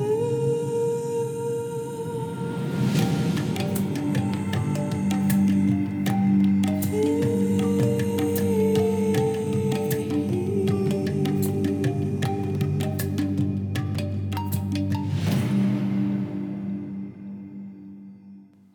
Ooh. 0.00 0.21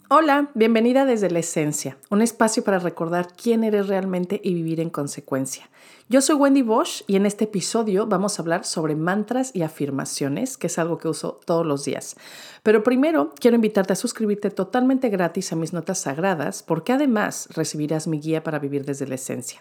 Hola, 0.10 0.52
bienvenida 0.54 1.04
desde 1.04 1.30
la 1.30 1.40
esencia, 1.40 1.98
un 2.10 2.22
espacio 2.22 2.64
para 2.64 2.80
recordar 2.80 3.28
quién 3.36 3.66
eres 3.66 3.90
realmente 3.90 4.40
y 4.42 4.54
vivir 4.54 4.80
en 4.80 4.90
consecuencia. 4.90 5.70
Yo 6.08 6.22
soy 6.22 6.36
Wendy 6.36 6.62
Bosch 6.62 7.02
y 7.08 7.18
en 7.18 7.26
este 7.26 7.44
episodio 7.44 8.08
vamos 8.08 8.40
a 8.40 8.42
hablar 8.42 8.64
sobre 8.64 8.96
mantras 8.96 9.52
y 9.54 9.64
afirmaciones, 9.64 10.58
que 10.58 10.68
es 10.68 10.80
algo 10.80 10.98
que 10.98 11.10
uso 11.10 11.42
todos 11.44 11.66
los 11.66 11.84
días. 11.84 12.16
Pero 12.64 12.84
primero 12.84 13.34
quiero 13.38 13.56
invitarte 13.56 13.92
a 13.92 13.98
suscribirte 13.98 14.50
totalmente 14.50 15.10
gratis 15.10 15.52
a 15.52 15.58
mis 15.58 15.74
notas 15.74 16.00
sagradas, 16.00 16.64
porque 16.64 16.94
además 16.94 17.50
recibirás 17.54 18.08
mi 18.08 18.22
guía 18.22 18.44
para 18.44 18.60
vivir 18.60 18.86
desde 18.86 19.08
la 19.08 19.16
esencia. 19.16 19.60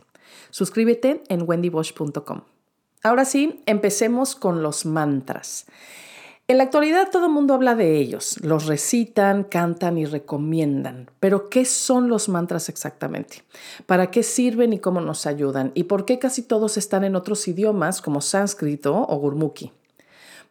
Suscríbete 0.51 1.25
en 1.29 1.43
wendybosch.com. 1.45 2.43
Ahora 3.03 3.25
sí, 3.25 3.65
empecemos 3.67 4.37
con 4.37 4.63
los 4.63 4.87
mantras. 4.87 5.67
En 6.49 6.59
la 6.59 6.65
actualidad 6.65 7.11
todo 7.11 7.27
el 7.27 7.33
mundo 7.33 7.55
habla 7.55 7.75
de 7.75 7.99
ellos, 7.99 8.39
los 8.41 8.67
recitan, 8.67 9.43
cantan 9.43 9.99
y 9.99 10.05
recomiendan, 10.07 11.11
pero 11.19 11.51
¿qué 11.51 11.65
son 11.65 12.09
los 12.09 12.29
mantras 12.29 12.69
exactamente? 12.69 13.43
¿Para 13.87 14.13
qué 14.13 14.23
sirven 14.23 14.73
y 14.73 14.79
cómo 14.79 15.01
nos 15.01 15.27
ayudan? 15.27 15.73
¿Y 15.75 15.85
por 15.85 16.05
qué 16.05 16.21
casi 16.21 16.43
todos 16.43 16.77
están 16.77 17.03
en 17.03 17.17
otros 17.17 17.49
idiomas 17.49 18.01
como 18.01 18.21
sánscrito 18.21 18.95
o 18.95 19.17
gurmukhi? 19.17 19.73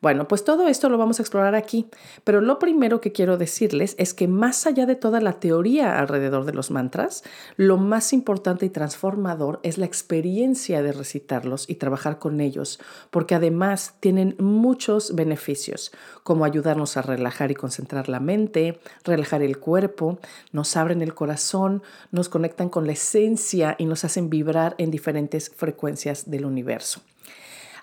Bueno, 0.02 0.28
pues 0.28 0.44
todo 0.44 0.68
esto 0.68 0.90
lo 0.90 0.98
vamos 0.98 1.20
a 1.20 1.24
explorar 1.24 1.56
aquí, 1.56 1.88
pero 2.24 2.42
lo 2.42 2.60
primero 2.60 3.02
que 3.02 3.12
quiero 3.12 3.38
decirles 3.38 3.96
es 3.98 4.14
que 4.14 4.28
más 4.28 4.68
allá 4.68 4.86
de 4.86 4.96
toda 4.96 5.22
la 5.22 5.40
teoría 5.40 6.00
alrededor 6.00 6.46
de 6.46 6.54
los 6.54 6.70
mantras, 6.70 7.24
lo 7.56 7.78
más 7.78 8.14
importante 8.14 8.66
y 8.66 8.70
transformador 8.70 9.60
es 9.64 9.78
la 9.78 9.86
experiencia 9.86 10.82
de 10.82 10.92
recitarlos 10.92 11.70
y 11.70 11.76
trabajar 11.76 12.20
con 12.20 12.42
ellos, 12.42 12.80
porque 13.10 13.36
además 13.36 13.96
tienen 14.00 14.36
muchos 14.40 15.16
beneficios, 15.16 15.92
como 16.24 16.46
ayudarnos 16.46 16.98
a 16.98 17.02
relajar 17.02 17.52
y 17.52 17.56
concentrar 17.56 18.10
la 18.10 18.20
mente, 18.20 18.80
relajar 19.04 19.42
el 19.42 19.60
cuerpo, 19.60 20.20
nos 20.52 20.76
abren 20.78 21.02
el 21.02 21.14
corazón, 21.14 21.84
nos 22.12 22.30
conectan 22.30 22.70
con 22.70 22.86
la 22.86 22.94
esencia 22.94 23.76
y 23.78 23.86
nos 23.86 24.04
hacen 24.06 24.30
vibrar 24.30 24.76
en 24.78 24.92
diferentes 24.92 25.50
frecuencias 25.50 26.30
del 26.30 26.46
universo. 26.46 27.02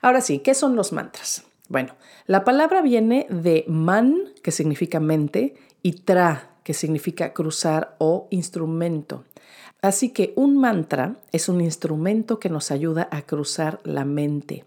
Ahora 0.00 0.20
sí, 0.20 0.40
¿qué 0.40 0.54
son 0.54 0.76
los 0.76 0.92
mantras? 0.92 1.44
Bueno, 1.72 1.94
la 2.26 2.44
palabra 2.44 2.82
viene 2.82 3.26
de 3.30 3.64
man, 3.66 4.24
que 4.42 4.50
significa 4.50 5.00
mente, 5.00 5.54
y 5.80 5.92
tra, 5.92 6.50
que 6.64 6.74
significa 6.74 7.32
cruzar 7.32 7.96
o 7.96 8.26
instrumento. 8.28 9.24
Así 9.80 10.10
que 10.10 10.34
un 10.36 10.58
mantra 10.58 11.16
es 11.32 11.48
un 11.48 11.62
instrumento 11.62 12.38
que 12.38 12.50
nos 12.50 12.70
ayuda 12.70 13.08
a 13.10 13.22
cruzar 13.22 13.80
la 13.84 14.04
mente, 14.04 14.66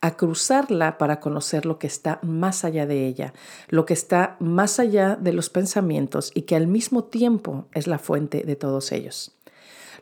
a 0.00 0.16
cruzarla 0.16 0.96
para 0.96 1.18
conocer 1.18 1.66
lo 1.66 1.80
que 1.80 1.88
está 1.88 2.20
más 2.22 2.64
allá 2.64 2.86
de 2.86 3.04
ella, 3.04 3.34
lo 3.68 3.84
que 3.84 3.94
está 3.94 4.36
más 4.38 4.78
allá 4.78 5.16
de 5.16 5.32
los 5.32 5.50
pensamientos 5.50 6.30
y 6.36 6.42
que 6.42 6.54
al 6.54 6.68
mismo 6.68 7.02
tiempo 7.02 7.64
es 7.74 7.88
la 7.88 7.98
fuente 7.98 8.44
de 8.44 8.54
todos 8.54 8.92
ellos. 8.92 9.34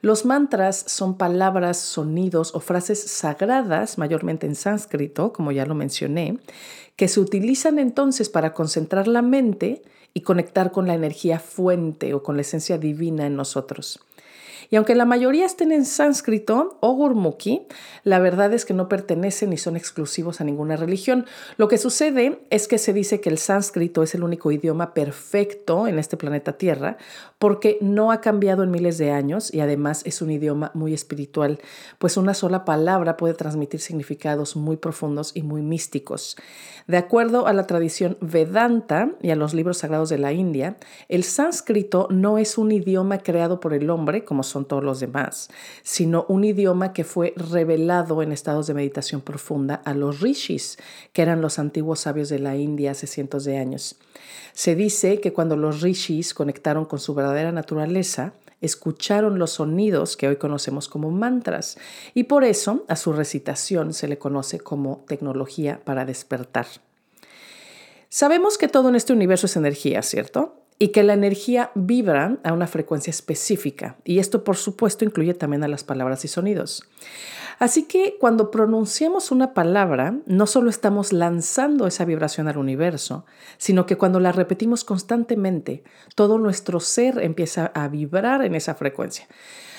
Los 0.02 0.24
mantras 0.24 0.84
son 0.88 1.16
palabras, 1.16 1.76
sonidos 1.78 2.56
o 2.56 2.60
frases 2.60 3.00
sagradas, 3.00 3.98
mayormente 3.98 4.48
en 4.48 4.56
sánscrito, 4.56 5.32
como 5.32 5.52
ya 5.52 5.64
lo 5.64 5.76
mencioné, 5.76 6.38
que 6.96 7.06
se 7.06 7.20
utilizan 7.20 7.78
entonces 7.78 8.28
para 8.28 8.52
concentrar 8.52 9.06
la 9.06 9.22
mente 9.22 9.82
y 10.12 10.22
conectar 10.22 10.72
con 10.72 10.88
la 10.88 10.94
energía 10.94 11.38
fuente 11.38 12.14
o 12.14 12.22
con 12.24 12.34
la 12.34 12.42
esencia 12.42 12.78
divina 12.78 13.26
en 13.26 13.36
nosotros. 13.36 14.00
Y 14.72 14.76
aunque 14.76 14.94
la 14.94 15.04
mayoría 15.04 15.44
estén 15.44 15.70
en 15.70 15.84
sánscrito 15.84 16.78
o 16.80 16.94
gurmukhi, 16.94 17.66
la 18.04 18.18
verdad 18.20 18.54
es 18.54 18.64
que 18.64 18.72
no 18.72 18.88
pertenecen 18.88 19.50
ni 19.50 19.58
son 19.58 19.76
exclusivos 19.76 20.40
a 20.40 20.44
ninguna 20.44 20.76
religión. 20.76 21.26
Lo 21.58 21.68
que 21.68 21.76
sucede 21.76 22.40
es 22.48 22.68
que 22.68 22.78
se 22.78 22.94
dice 22.94 23.20
que 23.20 23.28
el 23.28 23.36
sánscrito 23.36 24.02
es 24.02 24.14
el 24.14 24.24
único 24.24 24.50
idioma 24.50 24.94
perfecto 24.94 25.86
en 25.86 25.98
este 25.98 26.16
planeta 26.16 26.54
Tierra 26.54 26.96
porque 27.38 27.76
no 27.82 28.12
ha 28.12 28.22
cambiado 28.22 28.62
en 28.62 28.70
miles 28.70 28.96
de 28.96 29.10
años 29.10 29.52
y 29.52 29.60
además 29.60 30.02
es 30.06 30.22
un 30.22 30.30
idioma 30.30 30.70
muy 30.72 30.94
espiritual, 30.94 31.58
pues 31.98 32.16
una 32.16 32.32
sola 32.32 32.64
palabra 32.64 33.18
puede 33.18 33.34
transmitir 33.34 33.80
significados 33.80 34.56
muy 34.56 34.78
profundos 34.78 35.32
y 35.34 35.42
muy 35.42 35.60
místicos. 35.60 36.36
De 36.86 36.96
acuerdo 36.96 37.46
a 37.46 37.52
la 37.52 37.66
tradición 37.66 38.16
Vedanta 38.20 39.10
y 39.20 39.30
a 39.30 39.36
los 39.36 39.54
libros 39.54 39.78
sagrados 39.78 40.08
de 40.08 40.18
la 40.18 40.32
India, 40.32 40.76
el 41.08 41.24
sánscrito 41.24 42.08
no 42.10 42.38
es 42.38 42.58
un 42.58 42.72
idioma 42.72 43.18
creado 43.18 43.60
por 43.60 43.74
el 43.74 43.90
hombre, 43.90 44.24
como 44.24 44.44
son 44.44 44.61
todos 44.64 44.84
los 44.84 45.00
demás, 45.00 45.48
sino 45.82 46.26
un 46.28 46.44
idioma 46.44 46.92
que 46.92 47.04
fue 47.04 47.34
revelado 47.36 48.22
en 48.22 48.32
estados 48.32 48.66
de 48.66 48.74
meditación 48.74 49.20
profunda 49.20 49.76
a 49.84 49.94
los 49.94 50.20
rishis, 50.20 50.78
que 51.12 51.22
eran 51.22 51.40
los 51.40 51.58
antiguos 51.58 52.00
sabios 52.00 52.28
de 52.28 52.38
la 52.38 52.56
India 52.56 52.92
hace 52.92 53.06
cientos 53.06 53.44
de 53.44 53.58
años. 53.58 53.96
Se 54.52 54.74
dice 54.74 55.20
que 55.20 55.32
cuando 55.32 55.56
los 55.56 55.80
rishis 55.80 56.34
conectaron 56.34 56.84
con 56.84 56.98
su 56.98 57.14
verdadera 57.14 57.52
naturaleza, 57.52 58.34
escucharon 58.60 59.38
los 59.38 59.52
sonidos 59.52 60.16
que 60.16 60.28
hoy 60.28 60.36
conocemos 60.36 60.88
como 60.88 61.10
mantras 61.10 61.76
y 62.14 62.24
por 62.24 62.44
eso 62.44 62.84
a 62.88 62.96
su 62.96 63.12
recitación 63.12 63.92
se 63.92 64.08
le 64.08 64.18
conoce 64.18 64.60
como 64.60 65.04
tecnología 65.08 65.80
para 65.84 66.04
despertar. 66.04 66.66
Sabemos 68.08 68.58
que 68.58 68.68
todo 68.68 68.88
en 68.88 68.94
este 68.94 69.12
universo 69.12 69.46
es 69.46 69.56
energía, 69.56 70.02
¿cierto? 70.02 70.61
Y 70.82 70.88
que 70.88 71.04
la 71.04 71.12
energía 71.12 71.70
vibra 71.76 72.38
a 72.42 72.52
una 72.52 72.66
frecuencia 72.66 73.12
específica. 73.12 73.98
Y 74.02 74.18
esto, 74.18 74.42
por 74.42 74.56
supuesto, 74.56 75.04
incluye 75.04 75.32
también 75.32 75.62
a 75.62 75.68
las 75.68 75.84
palabras 75.84 76.24
y 76.24 76.28
sonidos. 76.28 76.82
Así 77.60 77.84
que 77.84 78.16
cuando 78.18 78.50
pronunciamos 78.50 79.30
una 79.30 79.54
palabra, 79.54 80.16
no 80.26 80.48
solo 80.48 80.70
estamos 80.70 81.12
lanzando 81.12 81.86
esa 81.86 82.04
vibración 82.04 82.48
al 82.48 82.56
universo, 82.56 83.26
sino 83.58 83.86
que 83.86 83.96
cuando 83.96 84.18
la 84.18 84.32
repetimos 84.32 84.82
constantemente, 84.82 85.84
todo 86.16 86.36
nuestro 86.38 86.80
ser 86.80 87.20
empieza 87.22 87.66
a 87.76 87.86
vibrar 87.86 88.44
en 88.44 88.56
esa 88.56 88.74
frecuencia. 88.74 89.28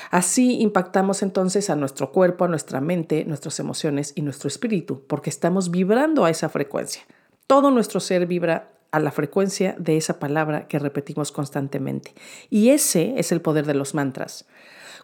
Así 0.09 0.62
impactamos 0.62 1.22
entonces 1.22 1.70
a 1.70 1.75
nuestro 1.75 2.14
cuerpo, 2.14 2.46
a 2.46 2.47
nuestra 2.47 2.80
mente, 2.80 3.25
nuestras 3.25 3.59
emociones 3.59 4.14
y 4.16 4.22
nuestro 4.22 4.47
espíritu, 4.47 5.03
porque 5.06 5.30
estamos 5.30 5.70
vibrando 5.70 6.24
a 6.24 6.30
esa 6.30 6.47
frecuencia. 6.47 7.03
Todo 7.46 7.72
nuestro 7.72 8.00
ser 8.00 8.25
vibra 8.25 8.70
a 8.93 8.99
la 8.99 9.11
frecuencia 9.11 9.75
de 9.79 9.97
esa 9.97 10.19
palabra 10.19 10.67
que 10.67 10.77
repetimos 10.77 11.31
constantemente. 11.31 12.13
Y 12.51 12.69
ese 12.69 13.15
es 13.17 13.31
el 13.31 13.41
poder 13.41 13.65
de 13.65 13.73
los 13.73 13.95
mantras. 13.95 14.45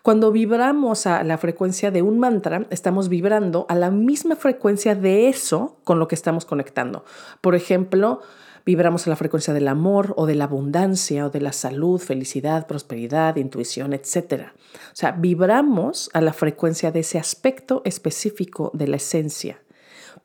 Cuando 0.04 0.32
vibramos 0.32 1.08
a 1.08 1.24
la 1.24 1.40
frecuencia 1.40 1.90
de 1.90 2.04
un 2.04 2.20
mantra, 2.20 2.68
estamos 2.70 3.10
vibrando 3.10 3.66
a 3.68 3.74
la 3.74 3.90
misma 3.90 4.36
frecuencia 4.36 4.94
de 4.94 5.28
eso 5.28 5.80
con 5.84 5.98
lo 5.98 6.08
que 6.08 6.14
estamos 6.14 6.46
conectando. 6.46 7.04
Por 7.42 7.56
ejemplo, 7.56 8.22
vibramos 8.64 9.08
a 9.08 9.10
la 9.10 9.16
frecuencia 9.16 9.56
del 9.56 9.68
amor 9.68 10.14
o 10.18 10.28
de 10.28 10.36
la 10.36 10.44
abundancia 10.44 11.26
o 11.26 11.32
de 11.32 11.42
la 11.42 11.52
salud, 11.52 12.00
felicidad, 12.00 12.68
prosperidad, 12.68 13.38
intuición, 13.38 13.94
etc. 13.94 14.52
O 14.54 14.96
sea, 14.96 15.14
vibramos 15.14 16.12
a 16.14 16.22
la 16.22 16.32
frecuencia 16.32 16.92
de 16.92 17.00
ese 17.00 17.18
aspecto 17.18 17.82
específico 17.86 18.70
de 18.76 18.88
la 18.88 18.98
esencia. 18.98 19.64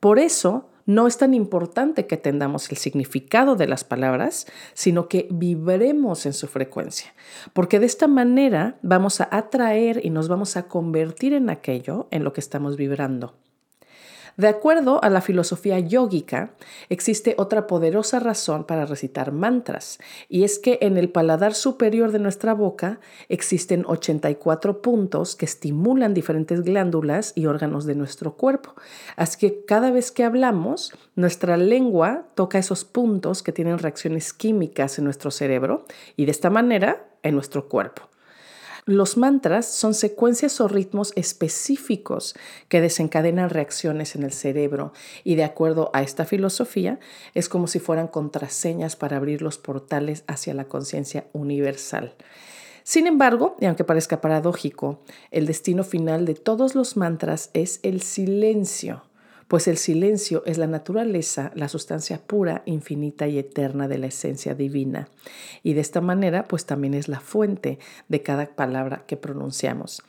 Por 0.00 0.19
eso, 0.19 0.69
no 0.87 1.06
es 1.06 1.19
tan 1.19 1.34
importante 1.34 2.06
que 2.06 2.17
entendamos 2.17 2.71
el 2.71 2.77
significado 2.77 3.56
de 3.56 3.67
las 3.67 3.84
palabras, 3.84 4.47
sino 4.75 5.09
que 5.09 5.28
vibremos 5.31 6.27
en 6.27 6.33
su 6.33 6.47
frecuencia, 6.47 7.15
porque 7.53 7.81
de 7.81 7.87
esta 7.87 8.06
manera 8.06 8.78
vamos 8.83 9.21
a 9.21 9.28
atraer 9.31 10.05
y 10.05 10.11
nos 10.11 10.28
vamos 10.28 10.56
a 10.56 10.69
convertir 10.69 11.33
en 11.33 11.50
aquello 11.50 12.09
en 12.11 12.25
lo 12.25 12.33
que 12.33 12.41
estamos 12.41 12.77
vibrando. 12.77 13.34
De 14.37 14.49
acuerdo 14.49 15.03
a 15.05 15.11
la 15.11 15.21
filosofía 15.21 15.78
yógica, 15.78 16.55
existe 16.89 17.37
otra 17.39 17.69
poderosa 17.69 18.19
razón 18.19 18.65
para 18.65 18.84
recitar 18.84 19.31
mantras, 19.31 19.99
y 20.29 20.43
es 20.43 20.58
que 20.58 20.79
en 20.82 20.97
el 20.97 21.08
paladar 21.08 21.55
superior 21.55 22.11
de 22.11 22.19
nuestra 22.19 22.53
boca 22.53 22.99
existen 23.29 23.85
84 23.87 24.82
puntos 24.82 25.37
que 25.37 25.44
estimulan 25.44 26.14
diferentes 26.14 26.62
glándulas 26.62 27.32
y 27.37 27.47
órganos 27.47 27.87
de 27.87 27.94
nuestro 27.94 28.37
cuerpo. 28.37 28.75
Así 29.17 29.38
que 29.38 29.64
cada 29.64 29.93
vez 29.93 30.11
que 30.11 30.25
hablamos, 30.25 30.93
nuestra 31.14 31.56
lengua 31.56 32.26
toca 32.35 32.58
esos 32.58 32.85
puntos 32.85 33.43
que 33.43 33.53
tienen 33.53 33.79
reacciones 33.79 34.32
químicas 34.32 34.99
en 34.99 35.05
nuestro 35.05 35.31
cerebro 35.31 35.85
y 36.17 36.25
de 36.25 36.32
esta 36.32 36.50
manera 36.50 37.06
en 37.23 37.35
nuestro 37.35 37.69
cuerpo. 37.69 38.13
Los 38.86 39.16
mantras 39.16 39.64
son 39.64 39.94
secuencias 39.94 40.60
o 40.60 40.69
ritmos 40.69 41.14
específicos 41.16 42.34
que 42.69 42.82
desencadenan 42.82 43.48
reacciones 43.48 44.14
en 44.14 44.25
el 44.25 44.32
cerebro 44.32 44.92
y 45.25 45.36
de 45.36 45.44
acuerdo 45.44 45.90
a 45.94 46.02
esta 46.02 46.26
filosofía 46.26 47.00
es 47.32 47.48
como 47.48 47.66
si 47.66 47.78
fueran 47.78 48.08
contraseñas 48.08 48.94
para 48.94 49.16
abrir 49.16 49.40
los 49.40 49.56
portales 49.56 50.22
hacia 50.26 50.52
la 50.52 50.66
conciencia 50.66 51.26
universal. 51.32 52.14
Sin 52.82 53.06
embargo, 53.06 53.56
y 53.58 53.64
aunque 53.64 53.84
parezca 53.84 54.20
paradójico, 54.20 55.00
el 55.31 55.46
destino 55.46 55.82
final 55.82 56.26
de 56.26 56.34
todos 56.34 56.75
los 56.75 56.98
mantras 56.98 57.48
es 57.54 57.81
el 57.82 58.02
silencio 58.02 59.02
pues 59.49 59.69
el 59.69 59.76
silencio 59.76 60.43
es 60.46 60.58
la 60.58 60.67
naturaleza, 60.67 61.52
la 61.55 61.69
sustancia 61.69 62.19
pura, 62.19 62.62
infinita 62.67 63.26
y 63.29 63.38
eterna 63.38 63.88
de 63.88 63.99
la 63.99 64.06
esencia 64.06 64.55
divina. 64.55 65.08
Y 65.62 65.75
de 65.75 65.81
esta 65.81 66.00
manera, 66.00 66.49
pues 66.49 66.67
también 66.67 66.94
es 66.94 67.08
la 67.08 67.20
fuente 67.20 67.79
de 68.08 68.23
cada 68.23 68.46
palabra 68.55 69.05
que 69.06 69.17
pronunciamos. 69.17 70.02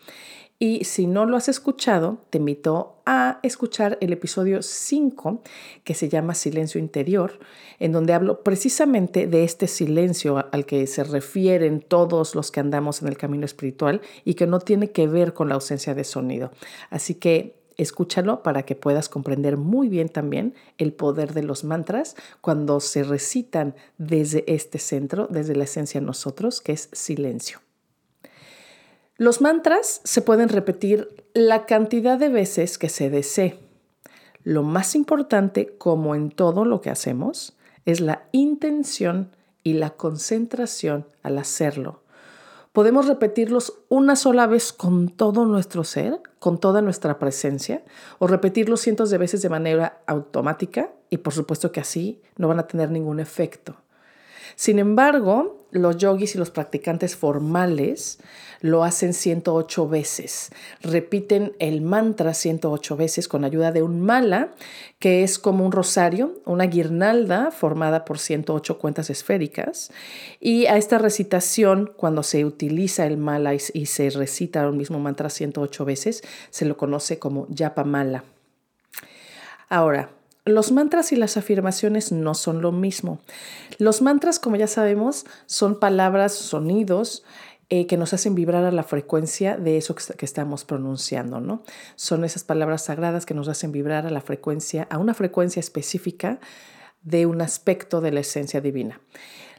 Y 0.58 0.86
si 0.86 1.06
no 1.06 1.26
lo 1.26 1.36
has 1.36 1.50
escuchado, 1.50 2.20
te 2.30 2.38
invito 2.38 3.02
a 3.06 3.40
escuchar 3.44 3.98
el 4.00 4.14
episodio 4.14 4.62
5 4.62 5.42
que 5.84 5.94
se 5.94 6.08
llama 6.08 6.34
Silencio 6.34 6.80
Interior, 6.80 7.40
en 7.78 7.92
donde 7.92 8.14
hablo 8.14 8.42
precisamente 8.42 9.28
de 9.28 9.44
este 9.44 9.68
silencio 9.68 10.48
al 10.54 10.66
que 10.66 10.88
se 10.88 11.04
refieren 11.04 11.82
todos 11.82 12.36
los 12.36 12.52
que 12.52 12.62
andamos 12.62 13.02
en 13.02 13.10
el 13.10 13.18
camino 13.18 13.44
espiritual 13.44 14.02
y 14.24 14.36
que 14.36 14.48
no 14.48 14.60
tiene 14.60 14.92
que 14.92 15.08
ver 15.08 15.34
con 15.34 15.50
la 15.50 15.56
ausencia 15.56 15.94
de 15.94 16.06
sonido. 16.06 16.52
Así 16.90 17.16
que 17.16 17.65
escúchalo 17.78 18.44
para 18.44 18.64
que 18.64 18.76
puedas 18.76 19.10
comprender 19.10 19.58
muy 19.58 19.90
bien 19.90 20.10
también 20.10 20.54
el 20.78 20.94
poder 20.94 21.34
de 21.34 21.44
los 21.44 21.64
mantras 21.64 22.16
cuando 22.42 22.80
se 22.80 23.04
recitan 23.04 23.76
desde 23.98 24.44
este 24.48 24.80
centro, 24.80 25.28
desde 25.30 25.56
la 25.56 25.66
esencia 25.66 26.00
de 26.00 26.06
nosotros, 26.06 26.62
que 26.62 26.74
es 26.74 26.90
silencio. 26.92 27.60
Los 29.18 29.40
mantras 29.42 30.02
se 30.04 30.22
pueden 30.22 30.50
repetir 30.50 31.24
la 31.34 31.66
cantidad 31.66 32.20
de 32.20 32.30
veces 32.30 32.78
que 32.78 32.90
se 32.90 33.10
desee. 33.10 33.60
Lo 34.44 34.62
más 34.62 34.94
importante, 34.94 35.76
como 35.78 36.16
en 36.16 36.30
todo 36.32 36.66
lo 36.66 36.82
que 36.82 36.90
hacemos, 36.90 37.56
es 37.86 38.02
la 38.02 38.28
intención 38.32 39.32
y 39.64 39.74
la 39.74 39.92
concentración 39.92 41.08
al 41.24 41.38
hacerlo. 41.38 42.02
Podemos 42.76 43.08
repetirlos 43.08 43.80
una 43.88 44.18
sola 44.18 44.48
vez 44.48 44.74
con 44.74 45.08
todo 45.08 45.46
nuestro 45.46 45.86
ser, 45.86 46.20
con 46.40 46.58
toda 46.58 46.82
nuestra 46.82 47.20
presencia, 47.20 47.86
o 48.20 48.28
repetirlos 48.28 48.82
cientos 48.82 49.10
de 49.10 49.18
veces 49.18 49.42
de 49.42 49.48
manera 49.48 50.04
automática 50.08 50.92
y 51.10 51.20
por 51.20 51.32
supuesto 51.32 51.72
que 51.72 51.80
así 51.80 52.22
no 52.36 52.50
van 52.50 52.60
a 52.60 52.68
tener 52.68 52.92
ningún 52.92 53.22
efecto. 53.22 53.78
Sin 54.56 54.80
embargo, 54.80 55.66
los 55.72 55.98
yogis 55.98 56.36
y 56.36 56.38
los 56.38 56.52
practicantes 56.52 57.16
formales 57.16 58.20
lo 58.62 58.84
hacen 58.84 59.14
108 59.14 59.88
veces. 59.90 60.50
Repiten 60.82 61.54
el 61.60 61.82
mantra 61.82 62.34
108 62.34 62.96
veces 62.96 63.28
con 63.28 63.44
ayuda 63.44 63.72
de 63.72 63.84
un 63.84 64.02
mala, 64.02 64.54
que 65.00 65.24
es 65.24 65.38
como 65.38 65.66
un 65.66 65.72
rosario, 65.72 66.42
una 66.46 66.66
guirnalda 66.66 67.52
formada 67.52 68.06
por 68.06 68.20
108 68.20 68.80
cuentas 68.80 69.10
esféricas. 69.10 69.92
Y 70.40 70.66
a 70.68 70.78
esta 70.78 70.98
recitación, 70.98 71.92
cuando 71.96 72.24
se 72.24 72.46
utiliza 72.46 73.06
el 73.06 73.18
mala 73.18 73.54
y, 73.54 73.60
se 73.60 74.10
recita 74.10 74.68
un 74.68 74.78
mismo 74.78 75.00
mantra 75.00 75.30
108 75.30 75.86
veces, 75.86 76.24
se 76.50 76.66
lo 76.66 76.78
conoce 76.78 77.20
como 77.20 77.48
yapa 77.50 77.84
mala. 77.84 78.24
Ahora, 79.68 80.10
los 80.46 80.72
mantras 80.72 81.12
y 81.12 81.16
las 81.16 81.38
afirmaciones 81.38 82.12
no 82.12 82.36
son 82.36 82.62
lo 82.62 82.72
mismo. 82.72 83.20
Los 83.80 84.02
mantras, 84.02 84.40
como 84.40 84.56
ya 84.56 84.68
sabemos, 84.68 85.26
son 85.48 85.80
palabras, 85.80 86.34
sonidos 86.34 87.24
eh, 87.70 87.88
que 87.88 87.98
nos 87.98 88.14
hacen 88.14 88.36
vibrar 88.36 88.64
a 88.64 88.72
la 88.72 88.84
frecuencia 88.84 89.58
de 89.58 89.78
eso 89.78 89.96
que, 89.96 90.04
que, 90.14 90.26
estamos 90.26 90.66
pronunciando, 90.66 91.42
¿no? 91.42 91.64
Son 91.96 92.24
esas 92.24 92.44
palabras 92.44 92.86
sagradas 92.86 93.26
que 93.26 93.34
nos 93.34 93.48
hacen 93.48 93.72
vibrar 93.72 94.06
a 94.06 94.12
la 94.12 94.22
frecuencia, 94.22 94.88
a 94.92 95.00
una 95.00 95.16
frecuencia 95.16 95.60
específica 95.60 96.40
de 97.02 97.26
un 97.26 97.42
aspecto 97.42 98.00
de 98.02 98.12
la 98.12 98.20
esencia 98.20 98.62
divina. 98.62 99.02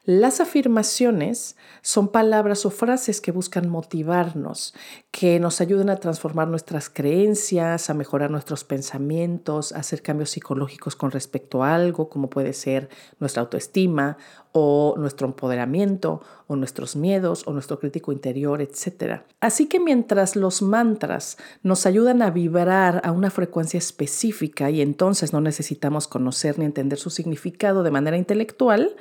Las 0.07 0.41
afirmaciones 0.41 1.57
son 1.83 2.07
palabras 2.07 2.65
o 2.65 2.71
frases 2.71 3.21
que 3.21 3.33
buscan 3.33 3.69
motivarnos, 3.69 4.73
que 5.11 5.41
nos 5.41 5.61
ayudan 5.61 5.91
a 5.91 5.97
transformar 5.97 6.47
nuestras 6.47 6.89
creencias, 6.89 7.91
a 7.91 7.95
mejorar 7.95 8.31
nuestros 8.31 8.63
pensamientos, 8.63 9.73
a 9.73 9.81
hacer 9.81 10.03
cambios 10.03 10.31
psicológicos 10.31 10.95
con 10.95 11.11
respecto 11.11 11.65
a 11.65 11.75
algo, 11.75 12.09
como 12.09 12.31
puede 12.31 12.53
ser 12.53 12.89
nuestra 13.19 13.43
autoestima 13.43 14.17
o 14.53 14.95
nuestro 14.97 15.27
empoderamiento 15.27 16.23
o 16.47 16.55
nuestros 16.55 16.95
miedos 16.95 17.43
o 17.49 17.53
nuestro 17.53 17.81
crítico 17.81 18.13
interior, 18.13 18.63
etc. 18.63 19.23
Así 19.41 19.67
que 19.67 19.81
mientras 19.81 20.37
los 20.37 20.63
mantras 20.63 21.37
nos 21.65 21.85
ayudan 21.85 22.23
a 22.23 22.31
vibrar 22.31 23.03
a 23.05 23.11
una 23.11 23.31
frecuencia 23.31 23.79
específica 23.79 24.71
y 24.71 24.83
entonces 24.83 25.33
no 25.33 25.41
necesitamos 25.41 26.07
conocer 26.07 26.61
ni 26.61 26.65
entender 26.65 27.01
su 27.01 27.11
significado 27.11 27.83
de 27.83 27.91
manera 27.91 28.17
intelectual, 28.17 28.95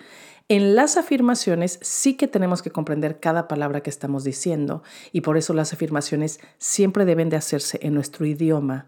en 0.48 0.76
las 0.76 0.98
afirmaciones 0.98 1.80
sí 1.82 2.16
que 2.16 2.28
tenemos 2.28 2.62
que 2.62 2.70
comprender 2.70 3.20
cada 3.20 3.48
palabra 3.48 3.82
que 3.82 3.90
estamos 3.90 4.24
diciendo 4.24 4.84
y 5.12 5.22
por 5.22 5.38
eso 5.38 5.54
las 5.54 5.74
afirmaciones 5.74 6.40
siempre 6.60 7.06
deben 7.06 7.30
de 7.30 7.38
hacerse 7.38 7.80
en 7.82 7.96
nuestro 7.96 8.26
idioma. 8.26 8.88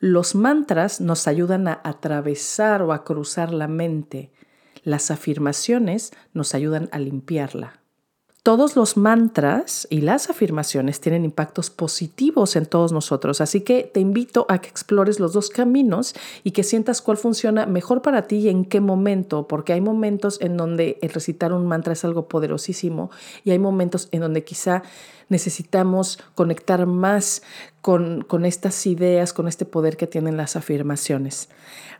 Los 0.00 0.34
mantras 0.34 1.00
nos 1.00 1.28
ayudan 1.28 1.68
a 1.68 1.80
atravesar 1.84 2.82
o 2.82 2.92
a 2.92 3.04
cruzar 3.04 3.54
la 3.54 3.68
mente. 3.68 4.32
Las 4.82 5.10
afirmaciones 5.10 6.12
nos 6.34 6.54
ayudan 6.54 6.88
a 6.92 6.98
limpiarla. 6.98 7.81
Todos 8.42 8.74
los 8.74 8.96
mantras 8.96 9.86
y 9.88 10.00
las 10.00 10.28
afirmaciones 10.28 11.00
tienen 11.00 11.24
impactos 11.24 11.70
positivos 11.70 12.56
en 12.56 12.66
todos 12.66 12.90
nosotros, 12.90 13.40
así 13.40 13.60
que 13.60 13.84
te 13.84 14.00
invito 14.00 14.46
a 14.48 14.58
que 14.58 14.68
explores 14.68 15.20
los 15.20 15.32
dos 15.32 15.48
caminos 15.48 16.16
y 16.42 16.50
que 16.50 16.64
sientas 16.64 17.02
cuál 17.02 17.18
funciona 17.18 17.66
mejor 17.66 18.02
para 18.02 18.22
ti 18.22 18.38
y 18.38 18.48
en 18.48 18.64
qué 18.64 18.80
momento, 18.80 19.46
porque 19.46 19.74
hay 19.74 19.80
momentos 19.80 20.40
en 20.40 20.56
donde 20.56 20.98
el 21.02 21.10
recitar 21.10 21.52
un 21.52 21.68
mantra 21.68 21.92
es 21.92 22.04
algo 22.04 22.26
poderosísimo 22.26 23.12
y 23.44 23.52
hay 23.52 23.60
momentos 23.60 24.08
en 24.10 24.22
donde 24.22 24.42
quizá 24.42 24.82
necesitamos 25.28 26.18
conectar 26.34 26.84
más 26.86 27.42
con, 27.80 28.22
con, 28.22 28.44
estas 28.44 28.86
ideas, 28.86 29.32
con 29.32 29.48
este 29.48 29.64
poder 29.64 29.96
que 29.96 30.06
tienen 30.06 30.36
las 30.36 30.56
afirmaciones. 30.56 31.48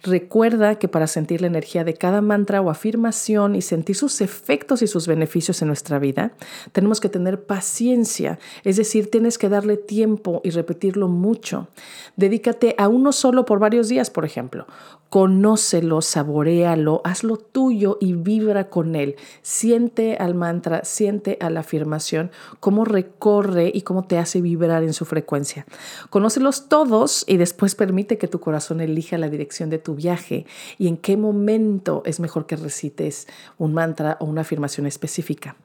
Recuerda 0.03 0.77
que 0.77 0.87
para 0.87 1.07
sentir 1.07 1.41
la 1.41 1.47
energía 1.47 1.83
de 1.83 1.95
cada 1.95 2.21
mantra 2.21 2.61
o 2.61 2.71
afirmación 2.71 3.57
y 3.57 3.63
sentir 3.63 3.97
sus 3.97 4.21
efectos 4.21 4.83
y 4.83 4.87
sus 4.87 5.07
beneficios 5.07 5.63
en 5.63 5.69
nuestra 5.69 5.99
vida, 5.99 6.32
tenemos 6.73 7.01
que 7.01 7.09
tener 7.09 7.45
paciencia, 7.45 8.39
es 8.65 8.77
decir, 8.77 9.11
tienes 9.11 9.39
que 9.39 9.49
darle 9.49 9.77
tiempo 9.77 10.41
y 10.45 10.51
repetirlo 10.51 11.09
mucho. 11.09 11.69
Dedícate 12.17 12.75
a 12.79 12.89
uno 12.89 13.13
solo 13.13 13.45
por 13.45 13.59
varios 13.59 13.89
días, 13.89 14.11
por 14.11 14.25
ejemplo. 14.25 14.67
Conócelo, 15.09 16.01
saborealo, 16.01 17.03
hazlo 17.05 17.37
tuyo 17.37 17.99
y 18.01 18.15
vibra 18.15 18.71
con 18.71 18.97
él. 18.97 19.17
Siente 19.43 20.17
al 20.17 20.35
mantra, 20.35 20.85
siente 20.85 21.37
a 21.41 21.51
la 21.51 21.61
afirmación, 21.61 22.31
cómo 22.61 22.87
recorre 22.87 23.71
y 23.75 23.83
cómo 23.83 24.05
te 24.05 24.17
hace 24.17 24.41
vibrar 24.41 24.83
en 24.83 24.95
su 24.95 25.05
frecuencia. 25.05 25.67
Conócelos 26.09 26.69
todos 26.69 27.25
y 27.27 27.37
después 27.37 27.75
permite 27.75 28.17
que 28.17 28.27
tu 28.27 28.41
corazón 28.41 28.81
elija 28.81 29.19
la 29.19 29.29
dirección 29.29 29.69
de 29.69 29.79
tu 29.79 29.95
viaje 29.95 30.47
y 30.79 30.89
en 30.89 30.97
qué 30.97 31.19
momento 31.19 32.03
es 32.07 32.19
mejor 32.19 32.47
que 32.47 32.57
recites 32.57 33.29
un 33.59 33.75
mantra 33.75 34.17
o 34.21 34.25
una 34.25 34.41
afirmación 34.41 34.87
específica. 34.87 35.57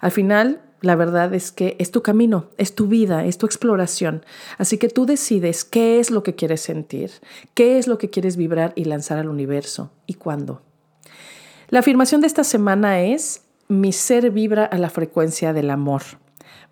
Al 0.00 0.10
final, 0.10 0.62
la 0.80 0.96
verdad 0.96 1.32
es 1.32 1.52
que 1.52 1.76
es 1.78 1.90
tu 1.90 2.02
camino, 2.02 2.50
es 2.58 2.74
tu 2.74 2.88
vida, 2.88 3.24
es 3.24 3.38
tu 3.38 3.46
exploración. 3.46 4.24
Así 4.58 4.78
que 4.78 4.88
tú 4.88 5.06
decides 5.06 5.64
qué 5.64 6.00
es 6.00 6.10
lo 6.10 6.22
que 6.22 6.34
quieres 6.34 6.60
sentir, 6.60 7.10
qué 7.54 7.78
es 7.78 7.86
lo 7.86 7.98
que 7.98 8.10
quieres 8.10 8.36
vibrar 8.36 8.72
y 8.74 8.84
lanzar 8.84 9.18
al 9.18 9.28
universo 9.28 9.92
y 10.06 10.14
cuándo. 10.14 10.62
La 11.68 11.78
afirmación 11.78 12.20
de 12.20 12.26
esta 12.26 12.44
semana 12.44 13.00
es, 13.00 13.44
mi 13.68 13.92
ser 13.92 14.30
vibra 14.30 14.64
a 14.64 14.76
la 14.76 14.90
frecuencia 14.90 15.52
del 15.52 15.70
amor. 15.70 16.02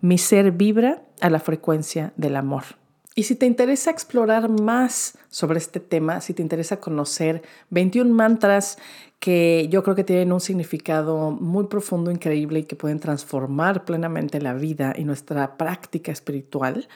Mi 0.01 0.17
ser 0.17 0.51
vibra 0.51 1.03
a 1.21 1.29
la 1.29 1.39
frecuencia 1.39 2.13
del 2.17 2.35
amor. 2.35 2.63
Y 3.13 3.23
si 3.23 3.35
te 3.35 3.45
interesa 3.45 3.91
explorar 3.91 4.47
más 4.47 5.17
sobre 5.29 5.57
este 5.57 5.81
tema, 5.81 6.21
si 6.21 6.33
te 6.33 6.41
interesa 6.41 6.79
conocer 6.79 7.41
21 7.69 8.13
mantras 8.13 8.77
que 9.19 9.67
yo 9.69 9.83
creo 9.83 9.95
que 9.95 10.05
tienen 10.05 10.31
un 10.31 10.39
significado 10.39 11.31
muy 11.31 11.65
profundo, 11.65 12.09
increíble 12.09 12.59
y 12.59 12.63
que 12.63 12.77
pueden 12.77 12.99
transformar 12.99 13.83
plenamente 13.83 14.41
la 14.41 14.53
vida 14.53 14.93
y 14.97 15.03
nuestra 15.03 15.57
práctica 15.57 16.11
espiritual, 16.11 16.87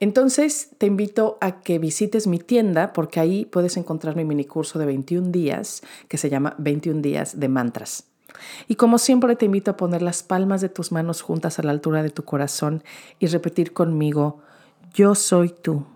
entonces 0.00 0.70
te 0.76 0.86
invito 0.86 1.38
a 1.40 1.60
que 1.60 1.78
visites 1.78 2.26
mi 2.26 2.38
tienda 2.38 2.92
porque 2.92 3.20
ahí 3.20 3.44
puedes 3.44 3.76
encontrar 3.76 4.16
mi 4.16 4.24
mini 4.24 4.44
curso 4.44 4.78
de 4.78 4.86
21 4.86 5.30
días 5.30 5.82
que 6.08 6.18
se 6.18 6.28
llama 6.28 6.54
21 6.58 7.00
días 7.00 7.38
de 7.38 7.48
mantras. 7.48 8.04
Y 8.66 8.74
como 8.74 8.98
siempre 8.98 9.36
te 9.36 9.46
invito 9.46 9.70
a 9.70 9.76
poner 9.76 10.02
las 10.02 10.22
palmas 10.22 10.60
de 10.60 10.68
tus 10.68 10.90
manos 10.90 11.22
juntas 11.22 11.58
a 11.58 11.62
la 11.62 11.70
altura 11.70 12.02
de 12.02 12.10
tu 12.10 12.24
corazón 12.24 12.82
y 13.18 13.26
repetir 13.26 13.72
conmigo, 13.72 14.40
yo 14.92 15.14
soy 15.14 15.50
tú, 15.50 15.86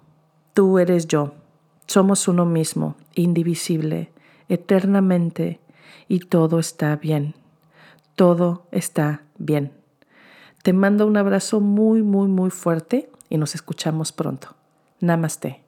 tú 0.52 0.78
eres 0.78 1.06
yo, 1.06 1.34
somos 1.86 2.28
uno 2.28 2.44
mismo, 2.44 2.96
indivisible, 3.14 4.10
eternamente 4.48 5.60
y 6.08 6.20
todo 6.20 6.58
está 6.58 6.96
bien. 6.96 7.34
Todo 8.14 8.66
está 8.70 9.22
bien. 9.38 9.72
Te 10.62 10.72
mando 10.72 11.06
un 11.06 11.16
abrazo 11.16 11.60
muy, 11.60 12.02
muy, 12.02 12.28
muy 12.28 12.50
fuerte 12.50 13.10
y 13.28 13.38
nos 13.38 13.54
escuchamos 13.54 14.12
pronto. 14.12 14.54
Namaste. 15.00 15.63